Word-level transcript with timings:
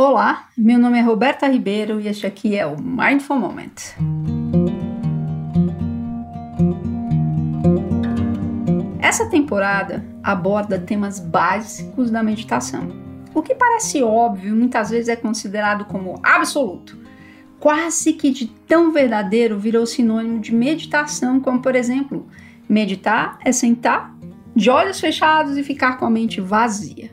Olá, 0.00 0.46
meu 0.56 0.78
nome 0.78 0.96
é 0.96 1.02
Roberta 1.02 1.48
Ribeiro 1.48 2.00
e 2.00 2.06
este 2.06 2.24
aqui 2.24 2.54
é 2.54 2.64
o 2.64 2.80
Mindful 2.80 3.36
Moment. 3.36 3.96
Essa 9.00 9.28
temporada 9.28 10.06
aborda 10.22 10.78
temas 10.78 11.18
básicos 11.18 12.12
da 12.12 12.22
meditação. 12.22 12.92
O 13.34 13.42
que 13.42 13.56
parece 13.56 14.00
óbvio 14.00 14.54
muitas 14.54 14.90
vezes 14.90 15.08
é 15.08 15.16
considerado 15.16 15.84
como 15.86 16.20
absoluto. 16.22 16.96
Quase 17.58 18.12
que 18.12 18.30
de 18.30 18.46
tão 18.46 18.92
verdadeiro 18.92 19.58
virou 19.58 19.84
sinônimo 19.84 20.38
de 20.38 20.54
meditação, 20.54 21.40
como 21.40 21.60
por 21.60 21.74
exemplo, 21.74 22.28
meditar 22.68 23.36
é 23.44 23.50
sentar 23.50 24.16
de 24.54 24.70
olhos 24.70 25.00
fechados 25.00 25.56
e 25.56 25.64
ficar 25.64 25.98
com 25.98 26.06
a 26.06 26.10
mente 26.10 26.40
vazia. 26.40 27.10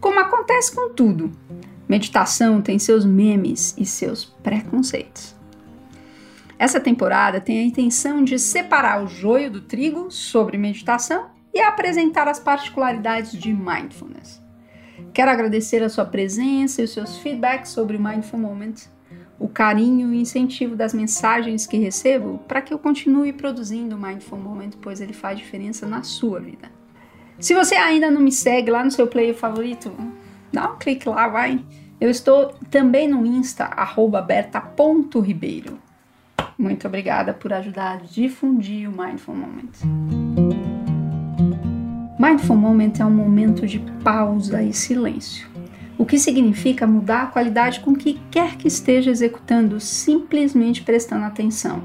Como 0.00 0.20
acontece 0.20 0.72
com 0.72 0.90
tudo, 0.94 1.32
Meditação 1.88 2.62
tem 2.62 2.78
seus 2.78 3.04
memes 3.04 3.74
e 3.76 3.84
seus 3.84 4.24
preconceitos. 4.24 5.34
Essa 6.58 6.80
temporada 6.80 7.40
tem 7.40 7.58
a 7.58 7.64
intenção 7.64 8.24
de 8.24 8.38
separar 8.38 9.02
o 9.02 9.08
joio 9.08 9.50
do 9.50 9.60
trigo 9.60 10.10
sobre 10.10 10.56
meditação 10.56 11.26
e 11.52 11.60
apresentar 11.60 12.26
as 12.26 12.38
particularidades 12.38 13.32
de 13.32 13.52
mindfulness. 13.52 14.42
Quero 15.12 15.30
agradecer 15.30 15.82
a 15.82 15.88
sua 15.88 16.04
presença 16.04 16.80
e 16.80 16.84
os 16.84 16.92
seus 16.92 17.18
feedbacks 17.18 17.70
sobre 17.70 17.96
o 17.96 18.02
Mindful 18.02 18.38
Moment, 18.38 18.74
o 19.38 19.48
carinho 19.48 20.12
e 20.14 20.20
incentivo 20.20 20.76
das 20.76 20.94
mensagens 20.94 21.66
que 21.66 21.76
recebo 21.76 22.38
para 22.48 22.62
que 22.62 22.72
eu 22.72 22.78
continue 22.78 23.32
produzindo 23.32 23.96
o 23.96 23.98
Mindful 23.98 24.38
Moment, 24.38 24.70
pois 24.80 25.00
ele 25.00 25.12
faz 25.12 25.38
diferença 25.38 25.86
na 25.86 26.02
sua 26.02 26.40
vida. 26.40 26.70
Se 27.38 27.54
você 27.54 27.74
ainda 27.74 28.10
não 28.10 28.20
me 28.20 28.32
segue 28.32 28.70
lá 28.70 28.84
no 28.84 28.90
seu 28.90 29.06
player 29.06 29.34
favorito, 29.34 29.92
dá 30.54 30.70
um 30.70 30.76
clique 30.76 31.08
lá, 31.08 31.28
vai. 31.28 31.60
Eu 32.00 32.08
estou 32.08 32.54
também 32.70 33.08
no 33.08 33.26
Insta, 33.26 33.68
berta.ribeiro. 34.26 35.78
Muito 36.56 36.86
obrigada 36.86 37.34
por 37.34 37.52
ajudar 37.52 37.94
a 37.94 37.96
difundir 37.96 38.88
o 38.88 38.92
Mindful 38.92 39.34
Moment. 39.34 39.72
Mindful 42.18 42.56
Moment 42.56 42.92
é 43.00 43.04
um 43.04 43.10
momento 43.10 43.66
de 43.66 43.80
pausa 44.02 44.62
e 44.62 44.72
silêncio, 44.72 45.48
o 45.98 46.06
que 46.06 46.18
significa 46.18 46.86
mudar 46.86 47.24
a 47.24 47.26
qualidade 47.26 47.80
com 47.80 47.94
que 47.94 48.20
quer 48.30 48.56
que 48.56 48.68
esteja 48.68 49.10
executando, 49.10 49.80
simplesmente 49.80 50.82
prestando 50.82 51.24
atenção 51.24 51.82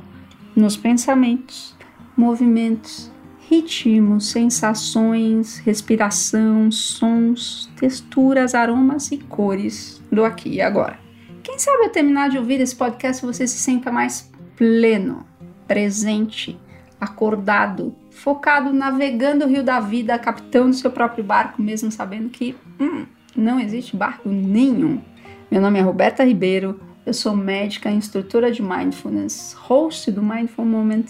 nos 0.56 0.78
pensamentos, 0.78 1.76
movimentos 2.16 3.12
ritmos, 3.50 4.28
sensações, 4.28 5.58
respiração, 5.58 6.72
sons, 6.72 7.68
texturas, 7.80 8.54
aromas 8.54 9.12
e 9.12 9.18
cores 9.18 10.00
do 10.12 10.24
aqui 10.24 10.50
e 10.50 10.62
agora. 10.62 11.00
Quem 11.42 11.58
sabe 11.58 11.86
ao 11.86 11.90
terminar 11.90 12.30
de 12.30 12.38
ouvir 12.38 12.62
esse 12.62 12.76
podcast 12.76 13.26
você 13.26 13.48
se 13.48 13.58
sinta 13.58 13.92
mais 13.92 14.32
pleno, 14.56 15.26
presente, 15.68 16.60
acordado, 17.02 17.96
focado, 18.12 18.72
navegando 18.72 19.46
o 19.46 19.48
rio 19.48 19.64
da 19.64 19.80
vida, 19.80 20.20
capitão 20.20 20.70
do 20.70 20.76
seu 20.76 20.92
próprio 20.92 21.24
barco, 21.24 21.60
mesmo 21.60 21.92
sabendo 21.92 22.30
que 22.30 22.56
hum, 22.80 23.08
não 23.36 23.60
existe 23.60 23.98
barco 23.98 24.30
nenhum. 24.30 25.02
Meu 25.50 25.60
nome 25.60 25.80
é 25.80 25.82
Roberta 25.82 26.24
Ribeiro, 26.24 26.80
eu 27.04 27.16
sou 27.16 27.36
médica, 27.36 27.90
instrutora 27.90 28.52
de 28.52 28.62
mindfulness, 28.62 29.54
host 29.54 30.12
do 30.12 30.22
Mindful 30.22 30.66
Moment. 30.66 31.06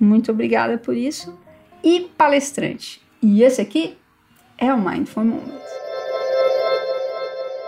Muito 0.00 0.32
obrigada 0.32 0.76
por 0.76 0.96
isso 0.96 1.38
e 1.82 2.10
palestrante. 2.16 3.02
E 3.22 3.42
esse 3.42 3.60
aqui 3.60 3.96
é 4.56 4.72
o 4.72 4.78
Mindful 4.78 5.24
Moment. 5.24 5.60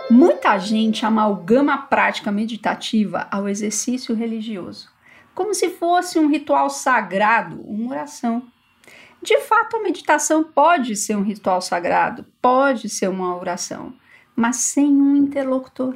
Muita 0.09 0.57
gente 0.57 1.05
amalgama 1.05 1.73
a 1.73 1.77
prática 1.77 2.31
meditativa 2.31 3.27
ao 3.31 3.47
exercício 3.47 4.13
religioso, 4.13 4.89
como 5.33 5.53
se 5.53 5.69
fosse 5.69 6.19
um 6.19 6.27
ritual 6.27 6.69
sagrado, 6.69 7.61
uma 7.61 7.91
oração. 7.91 8.43
De 9.21 9.39
fato, 9.39 9.77
a 9.77 9.81
meditação 9.81 10.43
pode 10.43 10.95
ser 10.95 11.15
um 11.15 11.23
ritual 11.23 11.61
sagrado, 11.61 12.25
pode 12.41 12.89
ser 12.89 13.07
uma 13.07 13.35
oração, 13.35 13.93
mas 14.35 14.57
sem 14.57 14.85
um 14.85 15.15
interlocutor. 15.15 15.95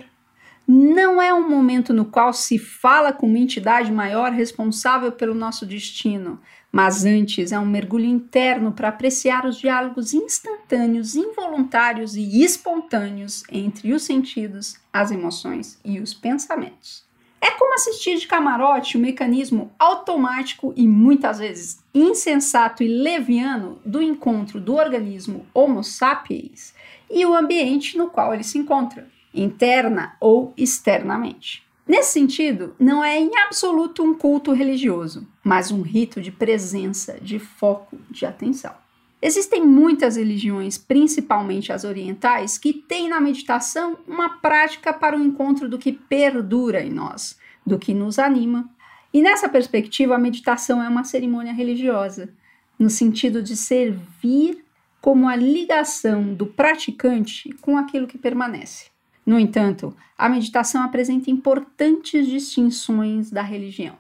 Não 0.70 1.22
é 1.22 1.34
um 1.34 1.50
momento 1.50 1.94
no 1.94 2.04
qual 2.04 2.34
se 2.34 2.60
fala 2.60 3.14
com 3.14 3.26
uma 3.26 3.40
entidade 3.40 3.90
maior 3.90 4.34
responsável 4.34 5.14
pelo 5.14 5.34
nosso 5.34 5.66
destino, 5.66 6.42
mas 6.70 7.06
antes 7.06 7.54
é 7.54 7.58
um 7.58 7.66
mergulho 7.66 8.04
interno 8.04 8.74
para 8.74 8.90
apreciar 8.90 9.46
os 9.46 9.58
diálogos 9.58 10.14
instantâneos, 10.14 11.16
involuntários 11.16 12.18
e 12.18 12.44
espontâneos 12.44 13.46
entre 13.50 13.94
os 13.94 14.04
sentidos, 14.04 14.76
as 14.92 15.10
emoções 15.10 15.80
e 15.86 16.02
os 16.02 16.14
pensamentos. 16.14 17.06
É 17.40 17.52
como 17.52 17.74
assistir 17.74 18.18
de 18.18 18.28
camarote 18.28 18.98
o 18.98 19.00
mecanismo 19.00 19.72
automático 19.80 20.74
e 20.76 20.86
muitas 20.86 21.40
vezes 21.40 21.82
insensato 21.94 22.84
e 22.84 22.90
leviano 22.90 23.80
do 23.86 24.02
encontro 24.02 24.60
do 24.60 24.76
organismo 24.76 25.46
Homo 25.54 25.82
sapiens 25.82 26.74
e 27.10 27.26
o 27.26 27.34
ambiente 27.34 27.98
no 27.98 28.10
qual 28.10 28.34
ele 28.34 28.44
se 28.44 28.58
encontra, 28.58 29.08
interna 29.40 30.16
ou 30.20 30.53
externamente. 30.58 31.66
Nesse 31.88 32.12
sentido, 32.12 32.75
não 32.78 33.03
é 33.03 33.18
em 33.18 33.31
absoluto 33.46 34.03
um 34.03 34.14
culto 34.14 34.52
religioso, 34.52 35.25
mas 35.42 35.72
um 35.72 35.81
rito 35.81 36.20
de 36.22 36.31
presença, 36.31 37.18
de 37.22 37.40
foco, 37.40 37.98
de 38.09 38.25
atenção. 38.25 38.74
Existem 39.22 39.66
muitas 39.66 40.16
religiões, 40.16 40.78
principalmente 40.78 41.72
as 41.72 41.84
orientais, 41.84 42.58
que 42.58 42.74
têm 42.74 43.09
na 43.09 43.20
meditação 43.22 43.98
uma 44.08 44.30
prática 44.30 44.94
para 44.94 45.18
o 45.18 45.24
encontro 45.24 45.68
do 45.68 45.80
que 45.80 45.92
perdura 45.92 46.84
em 46.84 46.92
nós, 46.92 47.38
do 47.66 47.80
que 47.80 47.94
nos 47.94 48.19
anima. 48.19 48.69
E 49.14 49.22
nessa 49.22 49.48
perspectiva, 49.48 50.16
a 50.16 50.19
meditação 50.19 50.84
é 50.84 50.90
uma 50.90 51.04
cerimônia 51.04 51.54
religiosa, 51.54 52.30
no 52.78 52.90
sentido 52.90 53.42
de 53.42 53.56
servir 53.56 54.64
como 55.02 55.28
a 55.28 55.36
ligação 55.36 56.34
do 56.34 56.46
praticante 56.46 57.50
com 57.62 57.78
aquilo 57.78 58.08
que 58.08 58.18
permanece. 58.18 58.97
No 59.28 59.38
entanto, 59.38 59.94
a 60.18 60.30
meditação 60.30 60.82
apresenta 60.82 61.30
importantes 61.30 62.26
distinções 62.26 63.30
da 63.30 63.42
religião. 63.42 63.98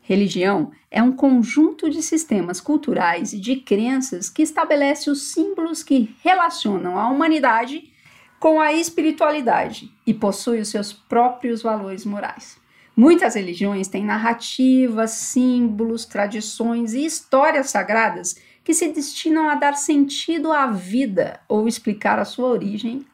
Religião 0.00 0.72
é 0.90 1.02
um 1.02 1.12
conjunto 1.12 1.90
de 1.90 2.02
sistemas 2.02 2.62
culturais 2.62 3.34
e 3.34 3.38
de 3.38 3.56
crenças 3.56 4.30
que 4.30 4.40
estabelece 4.40 5.10
os 5.10 5.32
símbolos 5.32 5.82
que 5.82 6.16
relacionam 6.24 6.98
a 6.98 7.10
humanidade 7.10 7.92
com 8.40 8.58
a 8.58 8.72
espiritualidade 8.72 9.92
e 10.06 10.14
possui 10.14 10.60
os 10.60 10.68
seus 10.68 10.94
próprios 10.94 11.62
valores 11.62 12.06
morais. 12.06 12.58
Muitas 12.96 13.34
religiões 13.34 13.86
têm 13.86 14.02
narrativas, 14.02 15.10
símbolos, 15.10 16.06
tradições 16.06 16.94
e 16.94 17.04
histórias 17.04 17.68
sagradas 17.68 18.36
que 18.62 18.72
se 18.72 18.88
destinam 18.88 19.50
a 19.50 19.56
dar 19.56 19.74
sentido 19.74 20.50
à 20.50 20.66
vida 20.68 21.38
ou 21.46 21.68
explicar 21.68 22.18
a 22.18 22.24
sua 22.24 22.48
origem 22.48 23.04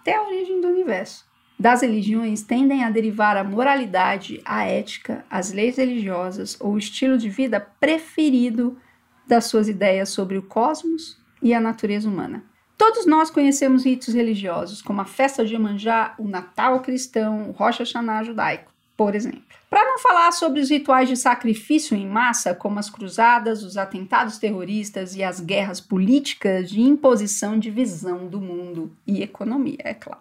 até 0.00 0.16
a 0.16 0.22
origem 0.22 0.60
do 0.60 0.68
universo. 0.68 1.28
Das 1.58 1.82
religiões 1.82 2.42
tendem 2.42 2.84
a 2.84 2.90
derivar 2.90 3.36
a 3.36 3.44
moralidade, 3.44 4.40
a 4.46 4.64
ética, 4.64 5.24
as 5.28 5.52
leis 5.52 5.76
religiosas 5.76 6.56
ou 6.58 6.72
o 6.72 6.78
estilo 6.78 7.18
de 7.18 7.28
vida 7.28 7.60
preferido 7.78 8.78
das 9.26 9.44
suas 9.44 9.68
ideias 9.68 10.08
sobre 10.08 10.38
o 10.38 10.42
cosmos 10.42 11.20
e 11.42 11.52
a 11.52 11.60
natureza 11.60 12.08
humana. 12.08 12.42
Todos 12.78 13.04
nós 13.04 13.30
conhecemos 13.30 13.84
ritos 13.84 14.14
religiosos, 14.14 14.80
como 14.80 15.02
a 15.02 15.04
festa 15.04 15.44
de 15.44 15.52
Iemanjá, 15.52 16.14
o 16.18 16.26
Natal 16.26 16.80
cristão, 16.80 17.50
o 17.50 17.52
Rosh 17.52 17.80
Hashanah 17.80 18.24
judaico, 18.24 18.72
por 19.00 19.14
exemplo. 19.14 19.40
Para 19.70 19.82
não 19.82 19.98
falar 19.98 20.30
sobre 20.30 20.60
os 20.60 20.68
rituais 20.68 21.08
de 21.08 21.16
sacrifício 21.16 21.96
em 21.96 22.06
massa, 22.06 22.54
como 22.54 22.78
as 22.78 22.90
cruzadas, 22.90 23.62
os 23.62 23.78
atentados 23.78 24.36
terroristas 24.36 25.16
e 25.16 25.22
as 25.24 25.40
guerras 25.40 25.80
políticas 25.80 26.68
de 26.68 26.82
imposição 26.82 27.58
de 27.58 27.70
visão 27.70 28.26
do 28.26 28.38
mundo 28.38 28.94
e 29.06 29.22
economia, 29.22 29.78
é 29.78 29.94
claro. 29.94 30.20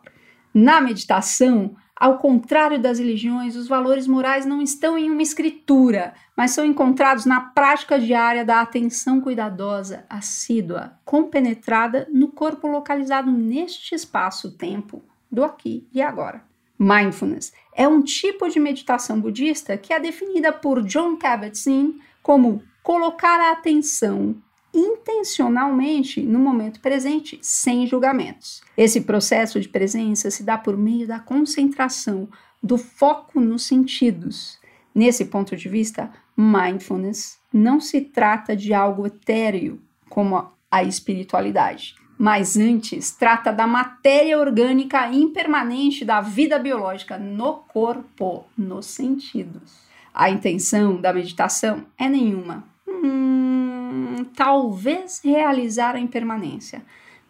Na 0.53 0.79
meditação, 0.79 1.75
ao 1.93 2.19
contrário 2.19 2.79
das 2.79 2.99
religiões, 2.99 3.57
os 3.57 3.67
valores 3.67 4.07
morais 4.07 4.45
não 4.45 4.61
estão 4.61 4.97
em 4.97 5.11
uma 5.11 5.21
escritura, 5.21 6.13
mas 6.33 6.51
são 6.51 6.63
encontrados 6.63 7.25
na 7.25 7.41
prática 7.41 7.99
diária 7.99 8.45
da 8.45 8.61
atenção 8.61 9.19
cuidadosa, 9.19 10.05
assídua, 10.09 10.93
compenetrada 11.03 12.07
no 12.13 12.29
corpo 12.29 12.65
localizado 12.65 13.29
neste 13.29 13.93
espaço-tempo 13.93 15.03
do 15.29 15.43
aqui 15.43 15.85
e 15.93 16.01
agora. 16.01 16.47
Mindfulness 16.79 17.51
é 17.73 17.85
um 17.87 18.01
tipo 18.01 18.47
de 18.47 18.59
meditação 18.59 19.19
budista 19.19 19.77
que 19.77 19.91
é 19.91 19.99
definida 19.99 20.53
por 20.53 20.81
John 20.83 21.17
Kabat-Zinn 21.17 21.99
como 22.23 22.63
colocar 22.81 23.39
a 23.39 23.51
atenção 23.51 24.35
intencionalmente 24.73 26.21
no 26.21 26.39
momento 26.39 26.79
presente, 26.79 27.37
sem 27.41 27.85
julgamentos. 27.85 28.61
Esse 28.77 29.01
processo 29.01 29.59
de 29.59 29.67
presença 29.67 30.31
se 30.31 30.43
dá 30.43 30.57
por 30.57 30.77
meio 30.77 31.07
da 31.07 31.19
concentração, 31.19 32.29
do 32.61 32.77
foco 32.77 33.39
nos 33.39 33.63
sentidos. 33.63 34.59
Nesse 34.93 35.25
ponto 35.25 35.55
de 35.55 35.67
vista, 35.67 36.11
mindfulness 36.37 37.39
não 37.51 37.79
se 37.79 38.01
trata 38.01 38.55
de 38.55 38.73
algo 38.73 39.07
etéreo 39.07 39.81
como 40.07 40.51
a 40.71 40.83
espiritualidade, 40.83 41.95
mas 42.19 42.57
antes 42.57 43.11
trata 43.11 43.49
da 43.49 43.65
matéria 43.65 44.37
orgânica 44.37 45.09
impermanente 45.09 46.03
da 46.03 46.19
vida 46.19 46.59
biológica 46.59 47.17
no 47.17 47.53
corpo, 47.69 48.43
nos 48.57 48.87
sentidos. 48.87 49.87
A 50.13 50.29
intenção 50.29 50.99
da 50.99 51.13
meditação 51.13 51.85
é 51.97 52.09
nenhuma. 52.09 52.65
Hum, 52.85 54.25
talvez 54.35 55.21
realizar 55.23 55.95
a 55.95 55.99
impermanência, 55.99 56.81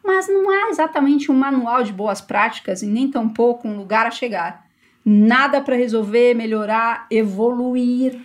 mas 0.03 0.27
não 0.27 0.49
há 0.49 0.69
exatamente 0.69 1.31
um 1.31 1.35
manual 1.35 1.83
de 1.83 1.93
boas 1.93 2.19
práticas 2.19 2.81
e 2.81 2.87
nem 2.87 3.11
tampouco 3.11 3.67
um 3.67 3.77
lugar 3.77 4.07
a 4.07 4.11
chegar. 4.11 4.65
Nada 5.05 5.61
para 5.61 5.75
resolver, 5.75 6.33
melhorar, 6.33 7.05
evoluir, 7.11 8.19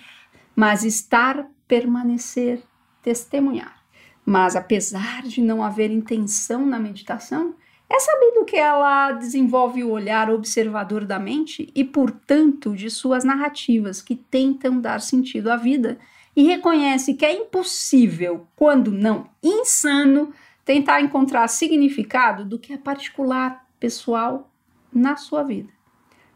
mas 0.56 0.82
estar, 0.82 1.46
permanecer, 1.68 2.62
testemunhar. 3.02 3.83
Mas 4.24 4.56
apesar 4.56 5.22
de 5.22 5.42
não 5.42 5.62
haver 5.62 5.90
intenção 5.90 6.64
na 6.64 6.78
meditação, 6.78 7.54
é 7.90 8.00
sabido 8.00 8.44
que 8.44 8.56
ela 8.56 9.12
desenvolve 9.12 9.84
o 9.84 9.90
olhar 9.90 10.30
observador 10.30 11.04
da 11.04 11.18
mente 11.18 11.70
e, 11.74 11.84
portanto, 11.84 12.74
de 12.74 12.90
suas 12.90 13.24
narrativas 13.24 14.00
que 14.00 14.16
tentam 14.16 14.80
dar 14.80 15.00
sentido 15.00 15.50
à 15.50 15.56
vida 15.56 15.98
e 16.34 16.42
reconhece 16.42 17.14
que 17.14 17.24
é 17.24 17.32
impossível, 17.32 18.46
quando 18.56 18.90
não 18.90 19.28
insano, 19.42 20.32
tentar 20.64 21.02
encontrar 21.02 21.46
significado 21.48 22.44
do 22.44 22.58
que 22.58 22.72
é 22.72 22.78
particular, 22.78 23.64
pessoal, 23.78 24.50
na 24.92 25.16
sua 25.16 25.42
vida. 25.42 25.68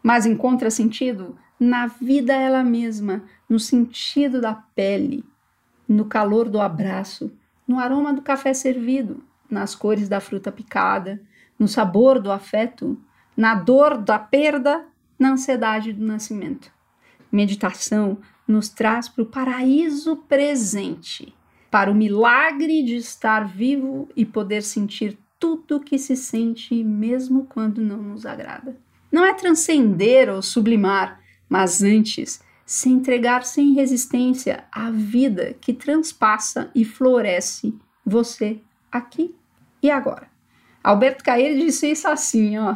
Mas 0.01 0.25
encontra 0.25 0.69
sentido 0.69 1.37
na 1.59 1.87
vida 1.87 2.33
ela 2.33 2.63
mesma, 2.63 3.23
no 3.49 3.59
sentido 3.59 4.39
da 4.39 4.53
pele, 4.53 5.25
no 5.87 6.05
calor 6.05 6.47
do 6.47 6.61
abraço, 6.61 7.31
no 7.69 7.77
aroma 7.77 8.11
do 8.11 8.23
café 8.23 8.51
servido, 8.51 9.23
nas 9.47 9.75
cores 9.75 10.09
da 10.09 10.19
fruta 10.19 10.51
picada, 10.51 11.21
no 11.57 11.67
sabor 11.67 12.19
do 12.19 12.31
afeto, 12.31 12.99
na 13.37 13.53
dor 13.53 13.95
da 13.95 14.17
perda, 14.17 14.87
na 15.19 15.33
ansiedade 15.33 15.93
do 15.93 16.03
nascimento. 16.03 16.71
Meditação 17.31 18.17
nos 18.47 18.69
traz 18.69 19.07
para 19.07 19.21
o 19.21 19.27
paraíso 19.27 20.15
presente, 20.27 21.31
para 21.69 21.91
o 21.91 21.95
milagre 21.95 22.81
de 22.81 22.95
estar 22.95 23.47
vivo 23.47 24.09
e 24.15 24.25
poder 24.25 24.63
sentir 24.63 25.15
tudo 25.39 25.79
que 25.79 25.99
se 25.99 26.17
sente, 26.17 26.83
mesmo 26.83 27.45
quando 27.45 27.81
não 27.81 28.01
nos 28.01 28.25
agrada. 28.25 28.75
Não 29.11 29.23
é 29.23 29.31
transcender 29.31 30.27
ou 30.27 30.41
sublimar, 30.41 31.21
mas 31.47 31.83
antes 31.83 32.41
se 32.69 32.87
entregar 32.87 33.43
sem 33.45 33.73
resistência 33.73 34.63
à 34.71 34.91
vida 34.91 35.55
que 35.59 35.73
transpassa 35.73 36.69
e 36.75 36.85
floresce 36.85 37.75
você 38.05 38.59
aqui 38.91 39.35
e 39.81 39.89
agora. 39.89 40.27
Alberto 40.83 41.23
Caeiro 41.23 41.59
disse 41.59 41.89
isso 41.89 42.07
assim, 42.07 42.59
ó. 42.59 42.75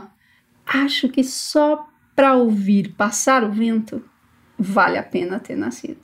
Acho 0.66 1.10
que 1.10 1.24
só 1.24 1.88
para 2.16 2.34
ouvir 2.34 2.96
passar 2.96 3.44
o 3.44 3.52
vento 3.52 4.04
vale 4.58 4.98
a 4.98 5.04
pena 5.04 5.40
ter 5.40 5.56
nascido. 5.56 6.02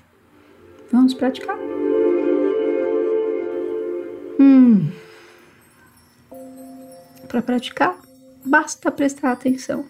Vamos 0.91 1.15
praticar? 1.15 1.57
Hum. 4.39 4.91
Para 7.27 7.41
praticar, 7.41 7.97
basta 8.45 8.91
prestar 8.91 9.31
atenção. 9.31 9.83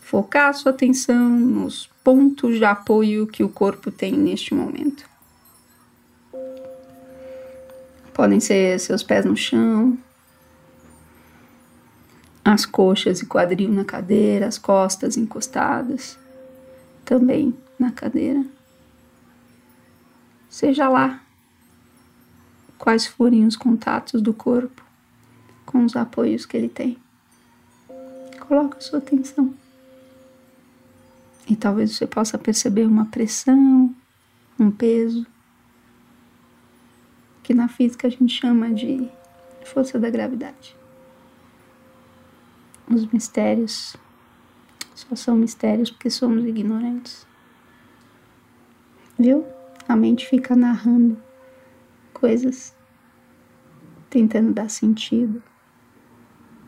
Focar 0.00 0.54
sua 0.54 0.70
atenção 0.70 1.28
nos 1.28 1.89
pontos 2.02 2.56
de 2.56 2.64
apoio 2.64 3.26
que 3.26 3.42
o 3.42 3.48
corpo 3.48 3.90
tem 3.90 4.12
neste 4.12 4.54
momento. 4.54 5.08
Podem 8.12 8.40
ser 8.40 8.78
seus 8.80 9.02
pés 9.02 9.24
no 9.24 9.36
chão, 9.36 9.96
as 12.44 12.66
coxas 12.66 13.20
e 13.20 13.26
quadril 13.26 13.70
na 13.70 13.84
cadeira, 13.84 14.46
as 14.46 14.58
costas 14.58 15.16
encostadas 15.16 16.18
também 17.04 17.54
na 17.78 17.92
cadeira. 17.92 18.44
Seja 20.48 20.88
lá 20.88 21.20
quais 22.76 23.06
forem 23.06 23.46
os 23.46 23.56
contatos 23.56 24.20
do 24.20 24.34
corpo 24.34 24.84
com 25.64 25.84
os 25.84 25.94
apoios 25.94 26.44
que 26.44 26.56
ele 26.56 26.68
tem. 26.68 26.98
Coloque 28.40 28.82
sua 28.82 28.98
atenção. 28.98 29.54
E 31.50 31.56
talvez 31.56 31.96
você 31.96 32.06
possa 32.06 32.38
perceber 32.38 32.86
uma 32.86 33.06
pressão, 33.06 33.92
um 34.56 34.70
peso, 34.70 35.26
que 37.42 37.52
na 37.52 37.66
física 37.66 38.06
a 38.06 38.10
gente 38.10 38.32
chama 38.40 38.70
de 38.70 39.10
força 39.64 39.98
da 39.98 40.08
gravidade. 40.08 40.76
Os 42.88 43.04
mistérios 43.06 43.96
só 44.94 45.16
são 45.16 45.34
mistérios 45.34 45.90
porque 45.90 46.08
somos 46.08 46.44
ignorantes. 46.44 47.26
Viu? 49.18 49.44
A 49.88 49.96
mente 49.96 50.28
fica 50.28 50.54
narrando 50.54 51.20
coisas, 52.12 52.72
tentando 54.08 54.52
dar 54.52 54.70
sentido. 54.70 55.42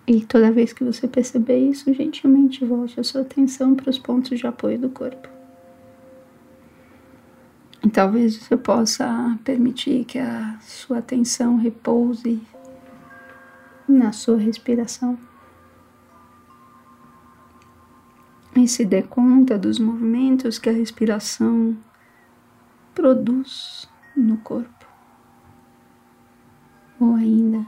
E 0.06 0.20
toda 0.24 0.50
vez 0.50 0.72
que 0.72 0.82
você 0.82 1.06
perceber 1.06 1.58
isso, 1.58 1.92
gentilmente 1.94 2.64
volte 2.64 2.98
a 2.98 3.04
sua 3.04 3.20
atenção 3.20 3.74
para 3.74 3.88
os 3.88 3.98
pontos 3.98 4.38
de 4.38 4.46
apoio 4.46 4.78
do 4.78 4.88
corpo. 4.88 5.28
E 7.84 7.90
talvez 7.90 8.36
você 8.36 8.56
possa 8.56 9.38
permitir 9.44 10.04
que 10.04 10.18
a 10.18 10.58
sua 10.60 10.98
atenção 10.98 11.56
repouse 11.56 12.40
na 13.88 14.12
sua 14.12 14.38
respiração. 14.38 15.18
E 18.54 18.68
se 18.68 18.84
dê 18.84 19.02
conta 19.02 19.58
dos 19.58 19.78
movimentos 19.78 20.58
que 20.58 20.68
a 20.68 20.72
respiração 20.72 21.76
produz 22.94 23.88
no 24.16 24.36
corpo. 24.38 24.86
Ou 27.00 27.14
ainda, 27.14 27.66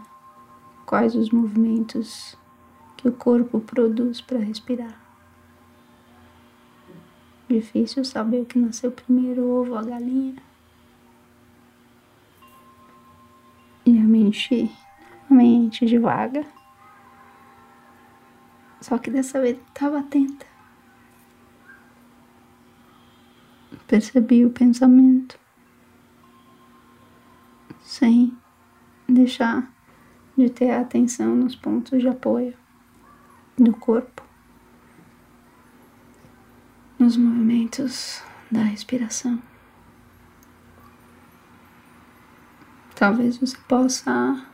quais 0.86 1.14
os 1.14 1.30
movimentos 1.30 2.36
que 2.96 3.08
o 3.08 3.12
corpo 3.12 3.60
produz 3.60 4.20
para 4.20 4.38
respirar. 4.38 5.00
Difícil 7.48 8.04
saber 8.04 8.42
o 8.42 8.46
que 8.46 8.58
nasceu 8.58 8.90
primeiro, 8.90 9.42
o 9.42 9.60
ovo 9.60 9.72
ou 9.72 9.78
a 9.78 9.82
galinha. 9.82 10.42
E 13.84 13.98
a 13.98 14.02
mente, 14.02 14.70
a 15.30 15.34
mente 15.34 15.84
devagar. 15.84 16.46
Só 18.80 18.98
que 18.98 19.10
dessa 19.10 19.40
vez 19.40 19.58
estava 19.68 19.98
atenta. 19.98 20.46
Percebi 23.86 24.44
o 24.44 24.50
pensamento 24.50 25.38
sem 27.82 28.36
deixar 29.06 29.73
de 30.36 30.50
ter 30.50 30.70
atenção 30.70 31.34
nos 31.34 31.54
pontos 31.54 32.00
de 32.00 32.08
apoio 32.08 32.56
do 33.56 33.72
corpo, 33.72 34.22
nos 36.98 37.16
movimentos 37.16 38.22
da 38.50 38.62
respiração. 38.62 39.40
Talvez 42.96 43.36
você 43.36 43.56
possa 43.68 44.46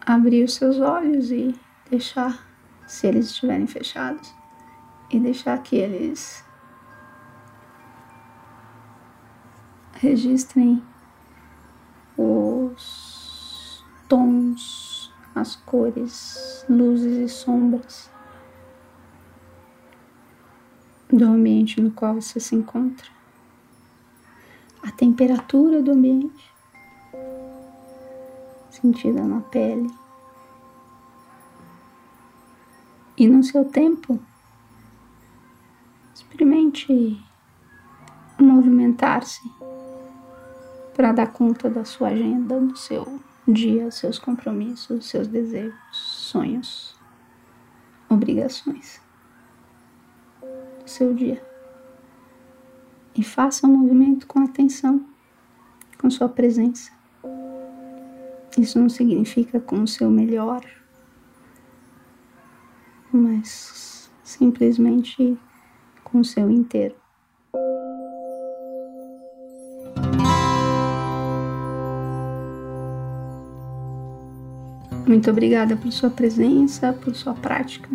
abrir 0.00 0.44
os 0.44 0.54
seus 0.54 0.78
olhos 0.78 1.30
e 1.30 1.54
deixar, 1.90 2.46
se 2.86 3.06
eles 3.06 3.26
estiverem 3.26 3.66
fechados, 3.66 4.34
e 5.10 5.18
deixar 5.18 5.58
que 5.62 5.76
eles 5.76 6.44
registrem 9.94 10.82
os 12.16 12.47
tons, 14.08 15.12
as 15.34 15.54
cores, 15.54 16.64
luzes 16.68 17.16
e 17.18 17.28
sombras 17.28 18.10
do 21.12 21.24
ambiente 21.24 21.80
no 21.80 21.90
qual 21.90 22.14
você 22.14 22.38
se 22.40 22.54
encontra, 22.54 23.08
a 24.82 24.90
temperatura 24.90 25.82
do 25.82 25.92
ambiente 25.92 26.52
sentida 28.70 29.22
na 29.24 29.40
pele. 29.40 29.90
E 33.16 33.26
no 33.26 33.42
seu 33.42 33.64
tempo 33.64 34.18
experimente 36.14 37.20
movimentar-se 38.38 39.42
para 40.94 41.12
dar 41.12 41.32
conta 41.32 41.68
da 41.68 41.84
sua 41.84 42.08
agenda, 42.08 42.60
do 42.60 42.76
seu 42.76 43.20
dia, 43.52 43.90
seus 43.90 44.18
compromissos, 44.18 45.06
seus 45.06 45.26
desejos, 45.26 45.74
sonhos, 45.92 46.94
obrigações 48.08 49.00
seu 50.88 51.14
dia. 51.14 51.42
E 53.14 53.22
faça 53.22 53.66
um 53.66 53.76
movimento 53.76 54.26
com 54.26 54.40
atenção, 54.40 55.04
com 55.98 56.10
sua 56.10 56.28
presença. 56.28 56.90
Isso 58.58 58.78
não 58.78 58.88
significa 58.88 59.60
com 59.60 59.82
o 59.82 59.88
seu 59.88 60.10
melhor, 60.10 60.64
mas 63.12 64.10
simplesmente 64.22 65.38
com 66.02 66.20
o 66.20 66.24
seu 66.24 66.50
inteiro. 66.50 66.96
Muito 75.08 75.28
obrigada 75.30 75.74
por 75.74 75.90
sua 75.90 76.10
presença, 76.10 76.92
por 76.92 77.16
sua 77.16 77.32
prática. 77.32 77.88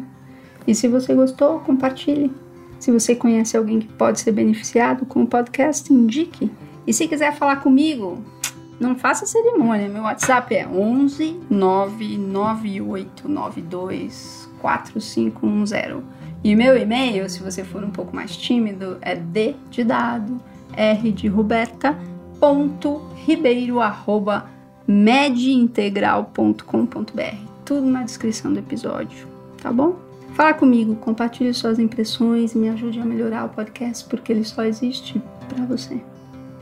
E 0.65 0.73
se 0.73 0.87
você 0.87 1.13
gostou, 1.13 1.59
compartilhe. 1.59 2.31
Se 2.79 2.91
você 2.91 3.15
conhece 3.15 3.55
alguém 3.55 3.81
que 3.81 3.87
pode 3.87 4.19
ser 4.19 4.31
beneficiado 4.31 5.05
com 5.05 5.21
o 5.21 5.27
podcast, 5.27 5.93
indique. 5.93 6.49
E 6.87 6.93
se 6.93 7.07
quiser 7.07 7.35
falar 7.35 7.57
comigo, 7.57 8.17
não 8.79 8.95
faça 8.95 9.27
cerimônia. 9.27 9.87
Meu 9.87 10.01
WhatsApp 10.01 10.55
é 10.55 10.67
11 10.67 11.39
99892 11.51 14.49
4510. 14.59 16.03
E 16.43 16.55
meu 16.55 16.75
e-mail, 16.75 17.29
se 17.29 17.43
você 17.43 17.63
for 17.63 17.83
um 17.83 17.91
pouco 17.91 18.15
mais 18.15 18.35
tímido, 18.35 18.97
é 19.01 19.15
d 19.15 19.55
de 19.69 19.83
dado, 19.83 20.41
r 20.75 21.11
de 21.11 21.27
Roberta, 21.27 21.95
ponto, 22.39 23.03
ribeiro, 23.15 23.79
arroba, 23.79 24.51
medintegral.com.br. 24.87 27.37
Tudo 27.65 27.87
na 27.87 28.03
descrição 28.03 28.51
do 28.51 28.59
episódio, 28.59 29.27
tá 29.61 29.71
bom? 29.71 29.97
Fala 30.33 30.53
comigo, 30.53 30.95
compartilhe 30.95 31.53
suas 31.53 31.79
impressões 31.79 32.53
e 32.53 32.57
me 32.57 32.69
ajude 32.69 32.99
a 32.99 33.05
melhorar 33.05 33.45
o 33.45 33.49
podcast, 33.49 34.05
porque 34.09 34.31
ele 34.31 34.43
só 34.43 34.63
existe 34.63 35.21
para 35.47 35.65
você. 35.65 36.01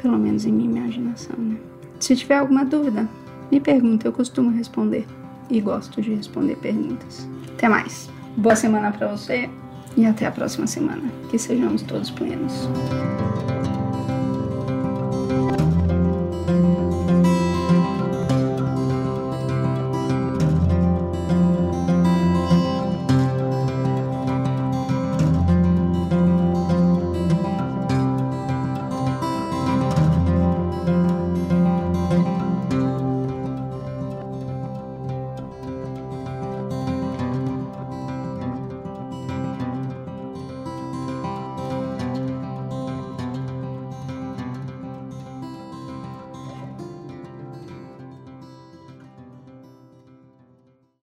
Pelo 0.02 0.18
menos 0.18 0.46
em 0.46 0.52
minha 0.52 0.82
imaginação, 0.82 1.38
né? 1.38 1.58
Se 2.00 2.16
tiver 2.16 2.38
alguma 2.38 2.66
dúvida, 2.66 3.08
me 3.52 3.60
pergunta, 3.60 4.08
eu 4.08 4.12
costumo 4.12 4.52
responder 4.52 5.06
e 5.50 5.62
gosto 5.62 6.02
de 6.02 6.14
responder 6.14 6.56
perguntas. 6.58 7.28
Até 7.54 7.70
mais. 7.70 8.10
Boa 8.38 8.56
semana 8.56 8.92
para 8.92 9.08
você 9.08 9.50
e 9.96 10.06
até 10.06 10.26
a 10.26 10.32
próxima 10.32 10.68
semana. 10.68 11.04
Que 11.30 11.38
sejamos 11.38 11.82
todos 11.82 12.10
plenos. 12.10 12.68